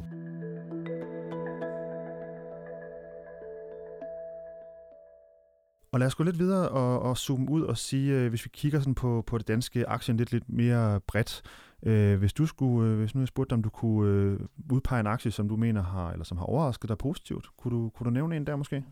Og 5.96 6.00
lad 6.00 6.06
os 6.06 6.14
gå 6.14 6.24
lidt 6.24 6.38
videre 6.38 6.68
og, 6.68 7.02
og 7.02 7.18
zoome 7.18 7.50
ud 7.50 7.62
og 7.62 7.78
sige, 7.78 8.12
øh, 8.12 8.28
hvis 8.28 8.44
vi 8.44 8.50
kigger 8.52 8.78
sådan 8.78 8.94
på, 8.94 9.24
på 9.26 9.38
det 9.38 9.48
danske 9.48 9.88
aktien 9.88 10.16
lidt, 10.16 10.32
lidt 10.32 10.48
mere 10.48 11.00
bredt. 11.00 11.42
Øh, 11.82 12.18
hvis 12.18 12.32
du 12.32 12.46
skulle, 12.46 12.90
øh, 12.90 12.98
hvis 12.98 13.14
nu 13.14 13.20
jeg 13.20 13.28
spurgte 13.28 13.50
dig, 13.50 13.56
om 13.56 13.62
du 13.62 13.68
kunne 13.68 14.10
øh, 14.10 14.40
udpege 14.72 15.00
en 15.00 15.06
aktie, 15.06 15.30
som 15.30 15.48
du 15.48 15.56
mener 15.56 15.82
har, 15.82 16.10
eller 16.10 16.24
som 16.24 16.38
har 16.38 16.44
overrasket 16.44 16.88
dig 16.88 16.98
positivt, 16.98 17.46
kunne 17.58 17.76
du, 17.76 17.88
kunne 17.88 18.04
du 18.04 18.10
nævne 18.10 18.36
en 18.36 18.46
der 18.46 18.56
måske? 18.56 18.84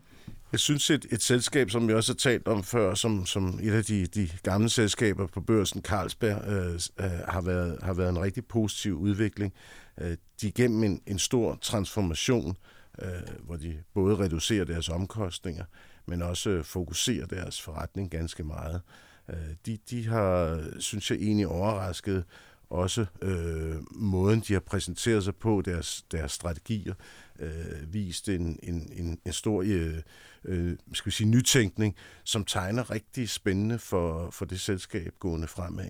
Jeg 0.51 0.59
synes, 0.59 0.89
et, 0.89 1.05
et 1.11 1.21
selskab, 1.21 1.69
som 1.69 1.87
vi 1.87 1.93
også 1.93 2.13
har 2.13 2.17
talt 2.17 2.47
om 2.47 2.63
før, 2.63 2.93
som, 2.93 3.25
som 3.25 3.59
et 3.63 3.73
af 3.73 3.83
de, 3.83 4.05
de 4.05 4.29
gamle 4.43 4.69
selskaber 4.69 5.27
på 5.27 5.41
børsen, 5.41 5.81
Carlsberg, 5.81 6.47
øh, 6.47 6.73
øh, 7.05 7.19
har, 7.27 7.41
været, 7.41 7.79
har 7.83 7.93
været 7.93 8.09
en 8.09 8.21
rigtig 8.21 8.45
positiv 8.45 8.99
udvikling. 8.99 9.53
Øh, 10.01 10.17
de 10.41 10.47
er 10.47 10.51
gennem 10.55 10.83
en, 10.83 11.01
en 11.07 11.19
stor 11.19 11.57
transformation, 11.61 12.57
øh, 13.01 13.09
hvor 13.45 13.55
de 13.55 13.77
både 13.93 14.15
reducerer 14.15 14.65
deres 14.65 14.89
omkostninger, 14.89 15.63
men 16.05 16.21
også 16.21 16.49
øh, 16.49 16.63
fokuserer 16.63 17.25
deres 17.25 17.61
forretning 17.61 18.11
ganske 18.11 18.43
meget. 18.43 18.81
Øh, 19.29 19.35
de, 19.65 19.77
de 19.89 20.07
har, 20.07 20.63
synes 20.79 21.11
jeg, 21.11 21.17
egentlig 21.17 21.47
overrasket 21.47 22.23
også 22.69 23.05
øh, 23.21 23.75
måden, 23.91 24.39
de 24.39 24.53
har 24.53 24.59
præsenteret 24.59 25.23
sig 25.23 25.35
på, 25.35 25.61
deres, 25.65 26.05
deres 26.11 26.31
strategier, 26.31 26.93
øh, 27.39 27.93
vist 27.93 28.29
en, 28.29 28.59
en, 28.63 28.91
en, 28.95 29.19
en 29.25 29.33
stor 29.33 29.63
øh, 29.65 29.97
øh, 30.45 30.77
skal 30.93 31.09
vi 31.09 31.11
sige, 31.11 31.29
nytænkning, 31.29 31.95
som 32.23 32.45
tegner 32.45 32.91
rigtig 32.91 33.29
spændende 33.29 33.79
for, 33.79 34.29
for 34.29 34.45
det 34.45 34.59
selskab 34.59 35.13
gående 35.19 35.47
fremad. 35.47 35.89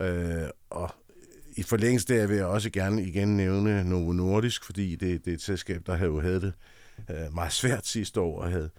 Øh, 0.00 0.48
og 0.70 0.94
i 1.56 1.62
forlængelse 1.62 2.08
der 2.08 2.26
vil 2.26 2.36
jeg 2.36 2.46
også 2.46 2.70
gerne 2.70 3.02
igen 3.02 3.36
nævne 3.36 3.84
Novo 3.84 4.12
Nordisk, 4.12 4.64
fordi 4.64 4.96
det, 4.96 5.24
det 5.24 5.30
er 5.30 5.34
et 5.34 5.42
selskab, 5.42 5.86
der 5.86 5.94
havde 5.94 6.10
jo 6.10 6.20
havde 6.20 6.40
det 6.40 6.52
øh, 7.10 7.34
meget 7.34 7.52
svært 7.52 7.86
sidste 7.86 8.20
år 8.20 8.40
og 8.40 8.50
havde, 8.50 8.60
havde 8.60 8.70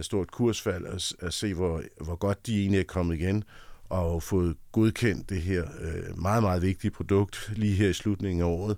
stort 0.00 0.30
kursfald 0.30 0.86
at, 0.86 1.12
at 1.20 1.34
se, 1.34 1.54
hvor, 1.54 1.82
hvor 2.04 2.14
godt 2.14 2.46
de 2.46 2.60
egentlig 2.60 2.80
er 2.80 2.84
kommet 2.84 3.14
igen 3.16 3.44
og 3.88 4.22
fået 4.22 4.56
godkendt 4.72 5.30
det 5.30 5.42
her 5.42 5.64
øh, 5.80 6.18
meget, 6.18 6.42
meget 6.42 6.62
vigtige 6.62 6.90
produkt 6.90 7.52
lige 7.56 7.74
her 7.74 7.88
i 7.88 7.92
slutningen 7.92 8.40
af 8.40 8.46
året, 8.46 8.76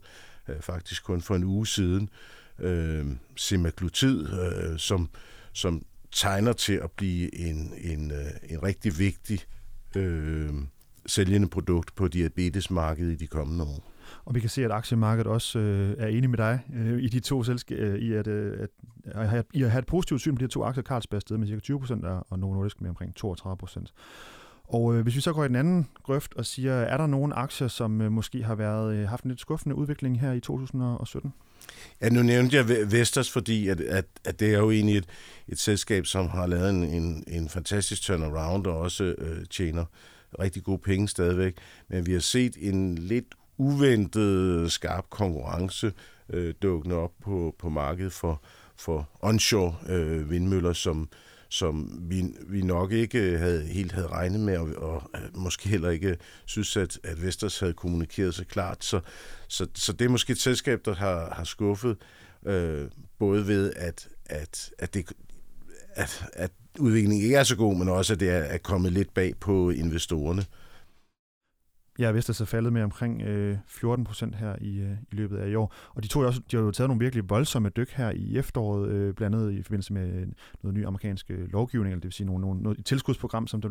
øh, 0.48 0.60
faktisk 0.60 1.04
kun 1.04 1.20
for 1.20 1.34
en 1.34 1.44
uge 1.44 1.66
siden, 1.66 2.08
øh, 2.58 3.06
semaglutid, 3.36 4.28
øh, 4.32 4.78
som, 4.78 5.08
som 5.52 5.84
tegner 6.12 6.52
til 6.52 6.72
at 6.72 6.90
blive 6.90 7.34
en, 7.34 7.72
en, 7.76 8.10
øh, 8.10 8.26
en 8.50 8.62
rigtig 8.62 8.98
vigtig 8.98 9.40
øh, 9.96 10.50
sælgende 11.06 11.48
produkt 11.48 11.94
på 11.94 12.08
diabetesmarkedet 12.08 13.12
i 13.12 13.16
de 13.16 13.26
kommende 13.26 13.64
år. 13.64 13.90
Og 14.24 14.34
vi 14.34 14.40
kan 14.40 14.50
se, 14.50 14.64
at 14.64 14.70
aktiemarkedet 14.70 15.26
også 15.26 15.58
øh, 15.58 15.94
er 15.98 16.06
enig 16.06 16.30
med 16.30 16.38
dig 16.38 16.60
øh, 16.74 17.02
i 17.02 17.08
de 17.08 17.20
to 17.20 17.42
selskaber, 17.42 17.92
øh, 17.92 17.98
i, 17.98 18.12
at, 18.12 18.26
øh, 18.26 18.62
at, 18.62 18.70
at, 19.06 19.46
i 19.52 19.62
at 19.62 19.70
have 19.70 19.78
et 19.78 19.86
positivt 19.86 20.20
syn 20.20 20.34
på 20.34 20.38
de 20.38 20.44
her 20.44 20.48
to 20.48 20.64
aktier. 20.64 20.82
Carlsberg 20.82 21.20
sted 21.20 21.36
med 21.36 21.46
cirka 21.46 21.94
20% 21.94 22.06
og 22.30 22.38
Novo 22.38 22.54
Nordisk 22.54 22.80
med 22.80 22.90
omkring 22.90 23.14
32%. 23.24 23.86
Og 24.64 24.94
øh, 24.94 25.02
hvis 25.02 25.16
vi 25.16 25.20
så 25.20 25.32
går 25.32 25.44
i 25.44 25.48
den 25.48 25.56
anden 25.56 25.88
grøft 26.02 26.34
og 26.34 26.46
siger, 26.46 26.72
er 26.72 26.96
der 26.96 27.06
nogle 27.06 27.34
aktier, 27.34 27.68
som 27.68 28.00
øh, 28.00 28.12
måske 28.12 28.42
har 28.42 28.54
været 28.54 28.94
øh, 28.94 29.08
haft 29.08 29.24
en 29.24 29.30
lidt 29.30 29.40
skuffende 29.40 29.76
udvikling 29.76 30.20
her 30.20 30.32
i 30.32 30.40
2017? 30.40 31.32
Ja, 32.00 32.08
nu 32.08 32.22
nævnte 32.22 32.56
jeg 32.56 32.68
Vestas, 32.92 33.30
fordi 33.30 33.68
at, 33.68 33.80
at, 33.80 34.04
at 34.24 34.40
det 34.40 34.54
er 34.54 34.58
jo 34.58 34.70
egentlig 34.70 34.96
et, 34.96 35.06
et 35.48 35.58
selskab, 35.58 36.06
som 36.06 36.28
har 36.28 36.46
lavet 36.46 36.70
en, 36.70 36.84
en, 36.84 37.24
en 37.26 37.48
fantastisk 37.48 38.02
turnaround 38.02 38.66
og 38.66 38.78
også 38.78 39.04
øh, 39.18 39.46
tjener 39.50 39.84
rigtig 40.40 40.62
gode 40.62 40.78
penge 40.78 41.08
stadigvæk. 41.08 41.56
Men 41.88 42.06
vi 42.06 42.12
har 42.12 42.20
set 42.20 42.56
en 42.60 42.98
lidt 42.98 43.34
uventet 43.56 44.72
skarp 44.72 45.04
konkurrence 45.10 45.92
øh, 46.28 46.54
dukkende 46.62 46.96
op 46.96 47.12
på, 47.22 47.54
på 47.58 47.68
markedet 47.68 48.12
for, 48.12 48.42
for 48.76 49.08
onshore 49.20 49.74
øh, 49.88 50.30
vindmøller, 50.30 50.72
som, 50.72 51.08
som 51.48 51.98
vi, 52.02 52.24
vi 52.46 52.62
nok 52.62 52.92
ikke 52.92 53.38
havde 53.38 53.62
helt 53.62 53.92
havde 53.92 54.06
regnet 54.06 54.40
med, 54.40 54.58
og, 54.58 54.68
og 54.76 55.10
øh, 55.14 55.36
måske 55.36 55.68
heller 55.68 55.90
ikke 55.90 56.16
synes, 56.44 56.76
at, 56.76 56.98
at 57.02 57.22
Vestas 57.22 57.60
havde 57.60 57.72
kommunikeret 57.72 58.34
så 58.34 58.44
klart. 58.44 58.84
Så, 58.84 59.00
så, 59.48 59.66
så 59.74 59.92
det 59.92 60.04
er 60.04 60.08
måske 60.08 60.30
et 60.30 60.40
selskab, 60.40 60.80
der 60.84 60.94
har, 60.94 61.34
har 61.34 61.44
skuffet, 61.44 61.96
øh, 62.46 62.88
både 63.18 63.46
ved, 63.46 63.72
at, 63.76 64.08
at, 64.26 64.70
at, 64.78 64.94
det, 64.94 65.12
at, 65.94 66.24
at 66.32 66.50
udviklingen 66.78 67.22
ikke 67.22 67.36
er 67.36 67.44
så 67.44 67.56
god, 67.56 67.76
men 67.76 67.88
også, 67.88 68.12
at 68.12 68.20
det 68.20 68.30
er, 68.30 68.38
er 68.38 68.58
kommet 68.58 68.92
lidt 68.92 69.14
bag 69.14 69.34
på 69.40 69.70
investorerne. 69.70 70.44
Ja, 71.98 72.10
Vestas 72.10 72.40
er 72.40 72.44
faldet 72.44 72.72
med 72.72 72.82
omkring 72.82 73.22
øh, 73.22 73.56
14 73.66 74.04
procent 74.04 74.36
her 74.36 74.56
i, 74.60 74.78
øh, 74.78 74.90
i 75.12 75.14
løbet 75.14 75.36
af 75.36 75.48
i 75.48 75.54
år. 75.54 75.74
Og 75.94 76.02
de, 76.02 76.08
tog 76.08 76.24
også, 76.24 76.40
de 76.50 76.56
har 76.56 76.64
jo 76.64 76.70
taget 76.70 76.88
nogle 76.88 77.00
virkelig 77.00 77.30
voldsomme 77.30 77.68
dyk 77.68 77.90
her 77.90 78.10
i 78.10 78.38
efteråret, 78.38 78.88
øh, 78.88 79.14
blandt 79.14 79.36
andet 79.36 79.52
i 79.52 79.62
forbindelse 79.62 79.92
med 79.92 80.26
noget 80.62 80.74
ny 80.74 80.86
amerikansk 80.86 81.30
øh, 81.30 81.52
lovgivning, 81.52 81.92
eller 81.92 82.00
det 82.00 82.04
vil 82.04 82.12
sige 82.12 82.26
nogle, 82.26 82.40
nogle, 82.40 82.62
noget 82.62 82.84
tilskudsprogram, 82.84 83.46
som 83.46 83.60
der 83.60 83.68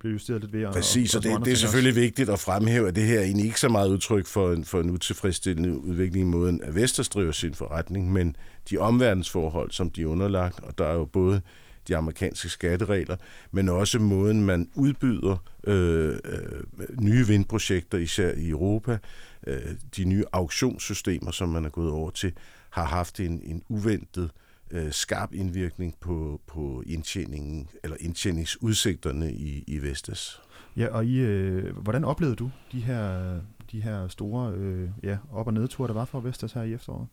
blev 0.00 0.12
justeret 0.12 0.40
lidt 0.40 0.52
ved. 0.52 0.66
Og, 0.66 0.72
Præcis, 0.72 1.14
og, 1.14 1.18
og 1.18 1.22
det, 1.22 1.44
det 1.44 1.52
er 1.52 1.56
selvfølgelig 1.56 1.92
også. 1.92 2.00
vigtigt 2.00 2.30
at 2.30 2.38
fremhæve, 2.38 2.88
at 2.88 2.96
det 2.96 3.04
her 3.04 3.18
er 3.18 3.24
egentlig 3.24 3.46
ikke 3.46 3.60
så 3.60 3.68
meget 3.68 3.88
udtryk 3.88 4.26
for 4.26 4.52
en, 4.52 4.64
for 4.64 4.80
en 4.80 4.90
utilfredsstillende 4.90 5.78
udvikling 5.78 6.28
i 6.28 6.30
måden, 6.30 6.62
at 6.62 6.74
Vestas 6.74 7.08
driver 7.08 7.32
sin 7.32 7.54
forretning, 7.54 8.12
men 8.12 8.36
de 8.70 8.78
omverdensforhold, 8.78 9.70
som 9.70 9.90
de 9.90 10.02
er 10.02 10.06
underlagt, 10.06 10.60
og 10.60 10.78
der 10.78 10.84
er 10.84 10.94
jo 10.94 11.04
både 11.04 11.40
de 11.88 11.96
amerikanske 11.96 12.48
skatteregler, 12.48 13.16
men 13.50 13.68
også 13.68 13.98
måden, 13.98 14.44
man 14.44 14.70
udbyder 14.74 15.36
øh, 15.64 16.18
øh, 16.24 16.62
nye 17.00 17.26
vindprojekter, 17.26 17.98
især 17.98 18.32
i 18.32 18.48
Europa. 18.48 18.98
Øh, 19.46 19.74
de 19.96 20.04
nye 20.04 20.24
auktionssystemer, 20.32 21.30
som 21.30 21.48
man 21.48 21.64
er 21.64 21.68
gået 21.70 21.90
over 21.90 22.10
til, 22.10 22.32
har 22.70 22.84
haft 22.84 23.20
en, 23.20 23.40
en 23.44 23.62
uventet 23.68 24.30
øh, 24.70 24.92
skarp 24.92 25.34
indvirkning 25.34 25.94
på, 26.00 26.40
på 26.46 26.82
indtjeningen, 26.86 27.68
eller 27.84 27.96
indtjeningsudsigterne 28.00 29.32
i, 29.32 29.64
i 29.66 29.82
Vestas. 29.82 30.40
Ja, 30.76 30.86
og 30.86 31.06
I, 31.06 31.18
øh, 31.18 31.76
hvordan 31.76 32.04
oplevede 32.04 32.36
du 32.36 32.50
de 32.72 32.80
her, 32.80 33.34
de 33.72 33.82
her 33.82 34.08
store 34.08 34.52
øh, 34.56 34.88
ja, 35.02 35.16
op- 35.32 35.46
og 35.46 35.54
nedture, 35.54 35.88
der 35.88 35.94
var 35.94 36.04
for 36.04 36.20
Vestas 36.20 36.52
her 36.52 36.62
i 36.62 36.74
efteråret? 36.74 37.06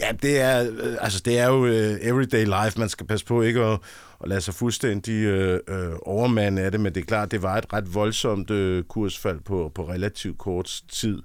Ja, 0.00 0.12
det 0.22 0.40
er, 0.40 0.70
øh, 0.70 0.96
altså, 1.00 1.22
det 1.24 1.38
er 1.38 1.48
jo 1.48 1.66
øh, 1.66 1.98
everyday 2.00 2.44
life. 2.44 2.78
Man 2.78 2.88
skal 2.88 3.06
passe 3.06 3.26
på 3.26 3.42
ikke 3.42 3.60
at, 3.60 3.80
at 4.22 4.28
lade 4.28 4.40
sig 4.40 4.54
fuldstændig 4.54 5.34
uh, 5.68 5.74
overmande 6.02 6.62
af 6.62 6.70
det, 6.70 6.80
men 6.80 6.94
det 6.94 7.00
er 7.00 7.04
klart, 7.04 7.30
det 7.30 7.42
var 7.42 7.58
et 7.58 7.72
ret 7.72 7.94
voldsomt 7.94 8.50
øh, 8.50 8.84
kursfald 8.84 9.40
på, 9.40 9.72
på 9.74 9.88
relativt 9.88 10.38
kort 10.38 10.82
tid. 10.88 11.22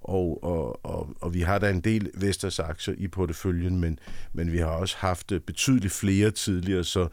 Og, 0.00 0.44
og, 0.44 0.84
og, 0.86 1.08
og 1.20 1.34
vi 1.34 1.40
har 1.40 1.58
da 1.58 1.70
en 1.70 1.80
del 1.80 2.10
Vestas 2.14 2.58
aktier 2.58 2.94
i 2.98 3.08
porteføljen, 3.08 3.80
men, 3.80 3.98
men 4.32 4.52
vi 4.52 4.58
har 4.58 4.66
også 4.66 4.96
haft 4.98 5.32
øh, 5.32 5.40
betydeligt 5.40 5.92
flere 5.92 6.30
tidligere, 6.30 6.84
så, 6.84 7.08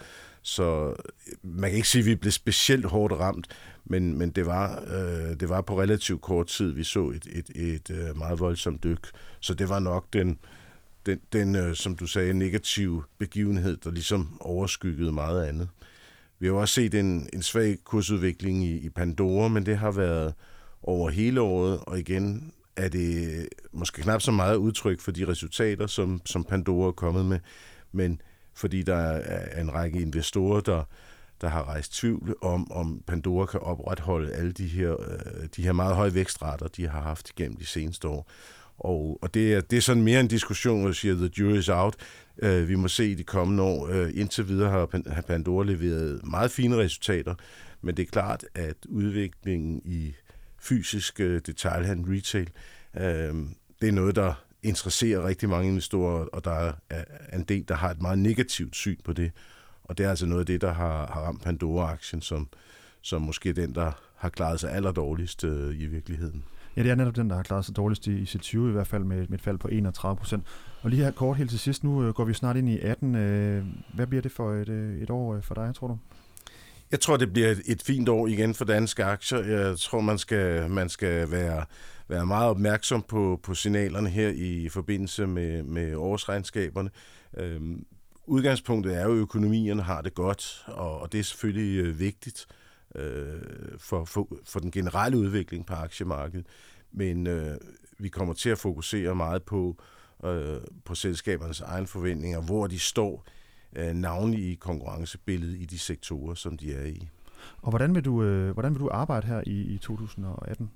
så 0.46 0.90
øh, 0.90 0.96
man 1.44 1.70
kan 1.70 1.76
ikke 1.76 1.88
sige, 1.88 2.02
at 2.02 2.06
vi 2.06 2.16
blev 2.16 2.32
specielt 2.32 2.86
hårdt 2.86 3.14
ramt, 3.14 3.48
men, 3.86 4.18
men 4.18 4.30
det, 4.30 4.46
var, 4.46 4.84
øh, 4.88 5.40
det 5.40 5.50
var 5.50 5.62
på 5.62 5.82
relativt 5.82 6.22
kort 6.22 6.48
tid, 6.48 6.72
vi 6.72 6.84
så 6.84 7.10
et, 7.10 7.28
et, 7.32 7.50
et, 7.56 7.90
et 7.90 8.18
meget 8.18 8.40
voldsomt 8.40 8.84
dyk. 8.84 9.08
Så 9.40 9.54
det 9.54 9.70
var 9.70 9.80
nok 9.80 10.14
den, 10.14 10.40
den, 11.06 11.20
den 11.34 11.56
øh, 11.56 11.76
som 11.76 11.96
du 11.96 12.08
sagde, 12.08 12.34
negative 12.34 13.04
begivenhed, 13.18 13.78
der 13.78 13.92
ligesom 13.92 14.38
overskyggede 14.40 15.12
meget 15.12 15.46
andet. 15.46 15.70
Vi 16.40 16.48
har 16.48 16.54
også 16.54 16.74
set 16.74 16.94
en, 16.94 17.30
en 17.34 17.42
svag 17.42 17.78
kursudvikling 17.84 18.64
i, 18.64 18.78
i 18.78 18.90
Pandora, 18.90 19.48
men 19.48 19.66
det 19.66 19.78
har 19.78 19.92
været 19.92 20.34
over 20.84 21.10
hele 21.10 21.42
året, 21.42 21.80
og 21.80 22.00
igen 22.00 22.52
er 22.76 22.90
det 22.90 23.48
måske 23.72 24.02
knap 24.02 24.22
så 24.22 24.32
meget 24.32 24.56
udtryk 24.56 25.00
for 25.00 25.12
de 25.12 25.28
resultater, 25.28 25.88
som, 25.88 26.22
som 26.26 26.44
Pandora 26.44 26.88
er 26.88 26.92
kommet 26.92 27.26
med, 27.26 27.40
men 27.92 28.22
fordi 28.56 28.84
der 28.84 28.96
er 28.96 29.62
en 29.62 29.74
række 29.74 30.00
investorer, 30.00 30.62
der, 30.62 30.84
der 31.42 31.48
har 31.48 31.64
rejst 31.64 31.94
tvivl 31.94 32.36
om, 32.42 32.72
om 32.72 33.02
Pandora 33.08 33.46
kan 33.46 33.60
opretholde 33.60 34.34
alle 34.34 34.52
de 34.52 34.68
her, 34.68 35.02
øh, 35.02 35.48
de 35.56 35.64
her 35.64 35.72
meget 35.72 35.96
høje 35.96 36.14
vækstrater, 36.14 36.68
de 36.68 36.88
har 36.88 37.02
haft 37.02 37.36
gennem 37.36 37.58
de 37.58 37.66
seneste 37.66 38.08
år. 38.08 38.32
Og, 38.78 39.20
og 39.22 39.34
det, 39.34 39.54
er, 39.54 39.62
det 39.62 39.78
er 39.78 39.82
sådan 39.82 40.04
mere 40.04 40.20
en 40.20 40.28
diskussion, 40.28 40.82
hvor 40.82 40.92
siger, 40.92 41.16
the 41.16 41.30
jury 41.40 41.58
is 41.58 41.70
out. 41.70 41.96
Øh, 42.38 42.70
vi 42.70 42.76
må 42.76 42.88
se 42.88 43.12
i 43.12 43.16
de 43.16 43.24
kommende 43.24 43.64
år. 43.64 43.88
Øh, 43.88 44.12
indtil 44.14 44.48
videre 44.48 44.70
har, 44.70 45.12
har 45.14 45.22
Pandora 45.22 45.66
leveret 45.66 46.22
meget 46.24 46.52
fine 46.52 46.78
resultater, 46.78 47.36
men 47.82 47.98
det 47.98 48.04
er 48.04 48.12
klart, 48.12 48.46
at 48.56 48.76
udviklingen 48.90 49.82
i 49.86 50.14
fysisk 50.60 51.20
øh, 51.20 51.42
detailhandel, 51.46 52.16
retail, 52.16 52.50
øh, 52.98 53.36
det 53.82 53.90
er 53.90 53.92
noget, 53.92 54.16
der 54.16 54.45
interesserer 54.66 55.28
rigtig 55.28 55.50
mange 55.50 55.68
investorer, 55.68 56.26
og 56.34 56.46
der 56.46 56.72
er 56.90 57.04
en 57.34 57.44
del, 57.44 57.68
der 57.68 57.76
har 57.76 57.90
et 57.90 58.02
meget 58.02 58.20
negativt 58.20 58.76
syn 58.76 58.98
på 59.04 59.14
det. 59.14 59.32
Og 59.84 59.98
det 59.98 60.06
er 60.06 60.10
altså 60.10 60.26
noget 60.26 60.40
af 60.40 60.46
det, 60.46 60.62
der 60.62 60.74
har, 60.74 61.08
har 61.14 61.22
ramt 61.22 61.42
Pandora-aktien, 61.42 62.22
som, 62.22 62.48
som 63.02 63.22
måske 63.22 63.54
den, 63.54 63.76
der 63.76 63.92
har 64.16 64.30
klaret 64.30 64.60
sig 64.60 64.72
allerdårligst 64.72 65.44
uh, 65.44 65.82
i 65.82 65.86
virkeligheden. 65.86 66.44
Ja, 66.78 66.84
det 66.84 66.92
er 66.92 66.96
netop 66.96 67.16
den, 67.16 67.30
der 67.30 67.36
har 67.36 67.44
klaret 67.44 67.66
sig 67.66 67.76
dårligst 67.76 68.08
i, 68.08 68.12
i 68.12 68.24
C20, 68.24 68.58
i 68.58 68.72
hvert 68.72 68.88
fald 68.88 69.04
med, 69.04 69.28
med 69.28 69.38
et 69.38 69.42
fald 69.42 69.58
på 69.58 69.68
31 69.68 70.16
procent. 70.16 70.44
Og 70.82 70.90
lige 70.90 71.04
her 71.04 71.12
kort 71.12 71.38
helt 71.38 71.50
til 71.50 71.60
sidst, 71.60 71.84
nu 71.84 72.04
øh, 72.04 72.14
går 72.14 72.26
vi 72.26 72.34
snart 72.34 72.58
ind 72.58 72.70
i 72.70 72.80
18. 72.80 73.16
Øh, 73.16 73.66
hvad 73.94 74.08
bliver 74.08 74.22
det 74.22 74.32
for 74.32 74.54
et, 74.54 74.70
øh, 74.70 75.02
et 75.02 75.10
år 75.10 75.36
øh, 75.36 75.44
for 75.44 75.56
dig, 75.56 75.76
tror 75.76 75.88
du? 75.88 75.98
Jeg 76.92 77.00
tror, 77.00 77.18
det 77.18 77.34
bliver 77.34 77.52
et, 77.52 77.62
et 77.66 77.82
fint 77.82 78.10
år 78.10 78.28
igen 78.28 78.54
for 78.54 78.66
danske 78.66 79.04
aktier. 79.04 79.40
Jeg 79.40 79.78
tror, 79.78 80.02
man 80.02 80.18
skal, 80.18 80.70
man 80.70 80.90
skal 80.90 81.32
være, 81.32 81.66
være 82.08 82.26
meget 82.26 82.50
opmærksom 82.50 83.02
på, 83.02 83.40
på 83.44 83.54
signalerne 83.54 84.10
her 84.10 84.30
i 84.30 84.70
forbindelse 84.70 85.28
med, 85.28 85.64
med 85.64 85.96
årsregnskaberne. 85.96 86.90
Øhm, 87.38 87.86
udgangspunktet 88.26 88.98
er 88.98 89.04
jo, 89.04 89.12
at 89.12 89.18
økonomierne 89.18 89.82
har 89.84 90.02
det 90.02 90.14
godt, 90.14 90.64
og, 90.68 91.00
og 91.00 91.12
det 91.12 91.20
er 91.20 91.24
selvfølgelig 91.24 91.86
øh, 91.86 92.00
vigtigt 92.00 92.46
øh, 92.96 93.42
for, 93.78 94.06
for, 94.06 94.28
for 94.46 94.60
den 94.60 94.72
generelle 94.72 95.18
udvikling 95.18 95.66
på 95.66 95.74
aktiemarkedet. 95.74 96.46
Men 96.92 97.28
øh, 97.28 97.58
vi 97.98 98.10
kommer 98.10 98.34
til 98.34 98.50
at 98.50 98.58
fokusere 98.58 99.16
meget 99.16 99.44
på, 99.44 99.78
øh, 100.26 100.58
på 100.86 100.96
selskabernes 100.96 101.62
egen 101.62 101.88
forventninger, 101.88 102.42
hvor 102.42 102.68
de 102.68 102.80
står 102.80 103.26
øh, 103.76 103.94
navnlig 103.94 104.52
i 104.52 104.56
konkurrencebilledet 104.56 105.62
i 105.62 105.66
de 105.66 105.80
sektorer, 105.80 106.34
som 106.34 106.58
de 106.58 106.74
er 106.74 106.86
i. 106.86 107.08
Og 107.62 107.70
hvordan 107.70 107.96
vil 107.96 108.06
du, 108.06 108.24
øh, 108.24 108.52
hvordan 108.52 108.74
vil 108.74 108.80
du 108.80 108.90
arbejde 108.92 109.28
her 109.28 109.42
i, 109.46 109.62
i 109.62 109.78
2018? 109.78 110.72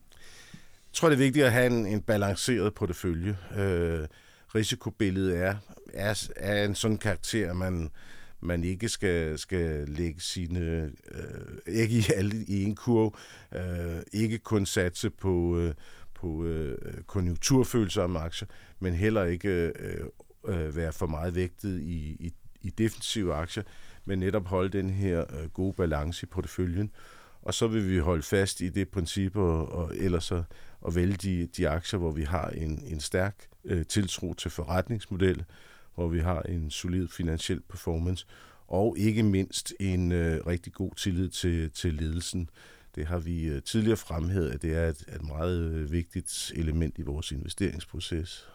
Jeg 1.00 1.02
tror, 1.02 1.10
det 1.10 1.16
er 1.16 1.26
vigtigt 1.26 1.46
at 1.46 1.52
have 1.52 1.66
en, 1.66 1.86
en 1.86 2.02
balanceret 2.02 2.74
portefølje. 2.74 3.38
Øh, 3.58 4.08
risikobilledet 4.56 5.38
er, 5.38 5.56
er, 5.94 6.30
er 6.36 6.66
en 6.66 6.76
sådan 6.76 6.98
karakter, 6.98 7.54
man, 7.54 7.90
man 8.40 8.64
ikke 8.64 8.90
skal, 8.90 9.40
skal 9.40 9.88
lægge 9.88 10.22
sine 10.22 10.92
øh, 11.12 11.74
ikke 11.76 11.96
i 11.96 12.04
alle 12.16 12.46
i 12.48 12.64
en 12.64 12.76
kurv, 12.76 13.18
øh, 13.56 14.02
ikke 14.14 14.38
kun 14.38 14.66
satse 14.66 15.10
på, 15.10 15.58
øh, 15.58 15.74
på 16.14 16.46
øh, 16.46 16.78
konjunkturfølsomme 17.08 18.20
aktier, 18.20 18.48
men 18.80 18.94
heller 18.94 19.24
ikke 19.24 19.50
øh, 19.80 20.06
øh, 20.48 20.76
være 20.76 20.94
for 20.94 21.08
meget 21.08 21.36
vægtet 21.36 21.80
i, 21.80 22.18
i, 22.20 22.34
i 22.62 22.70
defensive 22.70 23.34
aktier, 23.34 23.64
men 24.06 24.20
netop 24.20 24.48
holde 24.48 24.78
den 24.78 24.90
her 24.90 25.20
øh, 25.20 25.50
gode 25.50 25.74
balance 25.74 26.24
i 26.24 26.28
porteføljen. 26.28 26.92
Og 27.42 27.54
så 27.54 27.68
vil 27.68 27.90
vi 27.90 27.98
holde 27.98 28.24
fast 28.24 28.62
i 28.62 28.70
det 28.70 28.90
princip, 28.90 29.36
og, 29.36 29.72
og 29.72 29.96
ellers 29.96 30.24
så 30.24 30.44
at 30.88 30.96
vælge 30.96 31.16
de, 31.16 31.46
de 31.58 31.70
aktier, 31.70 32.00
hvor 32.00 32.12
vi 32.12 32.24
har 32.24 32.50
en, 32.50 32.84
en 32.88 33.00
stærk 33.00 33.48
øh, 33.66 33.86
tiltro 33.86 34.34
til 34.34 34.52
forretningsmodel, 34.52 35.44
hvor 35.96 36.08
vi 36.08 36.20
har 36.20 36.42
en 36.42 36.70
solid 36.70 37.08
finansiel 37.08 37.62
performance, 37.62 38.26
og 38.68 38.96
ikke 38.98 39.24
mindst 39.24 39.74
en 39.80 40.12
øh, 40.12 40.48
rigtig 40.48 40.74
god 40.74 40.92
tillid 40.96 41.30
til, 41.30 41.72
til 41.72 41.94
ledelsen. 41.94 42.50
Det 42.96 43.06
har 43.08 43.20
vi 43.20 43.44
øh, 43.46 43.62
tidligere 43.62 43.98
fremhævet, 43.98 44.50
at 44.50 44.62
det 44.62 44.78
er 44.78 44.88
et, 44.88 45.04
et 45.16 45.24
meget 45.28 45.60
øh, 45.60 45.92
vigtigt 45.92 46.52
element 46.56 46.98
i 46.98 47.02
vores 47.02 47.32
investeringsproces. 47.32 48.50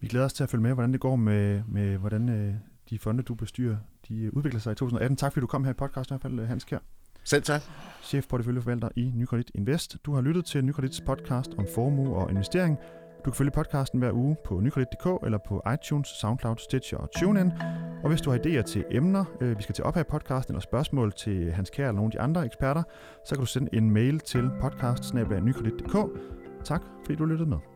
Vi 0.00 0.08
glæder 0.08 0.26
os 0.26 0.32
til 0.32 0.42
at 0.42 0.50
følge 0.50 0.62
med, 0.62 0.74
hvordan 0.74 0.92
det 0.92 1.00
går 1.00 1.16
med, 1.16 1.62
med 1.68 1.96
hvordan 1.96 2.28
øh, 2.28 2.54
de 2.90 2.98
fonde, 2.98 3.22
du 3.22 3.34
bestyrer, 3.34 3.76
de 4.08 4.36
udvikler 4.36 4.60
sig 4.60 4.72
i 4.72 4.74
2018. 4.74 5.16
Tak 5.16 5.32
fordi 5.32 5.40
du 5.40 5.46
kom 5.46 5.64
her 5.64 5.70
i 5.70 5.74
podcast 5.74 6.10
i 6.10 6.12
hvert 6.12 6.22
fald, 6.22 6.40
øh, 6.40 6.48
Hans 6.48 6.64
Kjær. 6.64 6.78
Selv 7.24 7.42
tak. 7.42 7.62
Chef 8.02 8.26
porteføljeforvalter 8.28 8.88
i 8.96 9.12
Nykredit 9.14 9.50
Invest. 9.54 9.96
Du 10.06 10.14
har 10.14 10.20
lyttet 10.20 10.44
til 10.44 10.64
Nykredits 10.64 11.00
podcast 11.00 11.50
om 11.58 11.66
formue 11.74 12.16
og 12.16 12.30
investering. 12.30 12.78
Du 13.24 13.30
kan 13.30 13.32
følge 13.32 13.50
podcasten 13.50 13.98
hver 13.98 14.12
uge 14.12 14.36
på 14.44 14.60
nykredit.dk 14.60 15.24
eller 15.24 15.38
på 15.48 15.62
iTunes, 15.74 16.08
SoundCloud, 16.08 16.56
Stitcher 16.56 16.98
og 16.98 17.10
TuneIn. 17.18 17.52
Og 18.02 18.08
hvis 18.08 18.20
du 18.20 18.30
har 18.30 18.38
idéer 18.38 18.62
til 18.62 18.84
emner, 18.90 19.24
øh, 19.40 19.58
vi 19.58 19.62
skal 19.62 19.74
til 19.74 19.84
op 19.84 19.94
her 19.94 20.00
i 20.00 20.10
podcasten, 20.10 20.54
eller 20.54 20.60
spørgsmål 20.60 21.12
til 21.12 21.52
Hans 21.52 21.70
Kær 21.70 21.82
eller 21.82 21.92
nogle 21.92 22.08
af 22.08 22.12
de 22.12 22.20
andre 22.20 22.44
eksperter, 22.46 22.82
så 23.24 23.34
kan 23.34 23.40
du 23.40 23.46
sende 23.46 23.68
en 23.72 23.90
mail 23.90 24.20
til 24.20 24.50
podcast 24.60 25.14
Tak 26.64 26.82
fordi 27.04 27.16
du 27.18 27.24
lyttede 27.24 27.48
med. 27.48 27.69